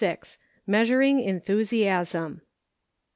MEASURING 0.65 1.19
ENTHUSIASM. 1.19 2.41